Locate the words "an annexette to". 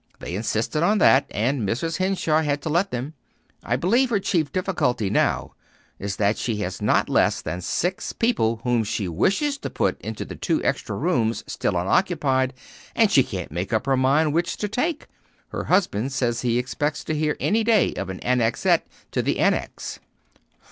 18.09-19.21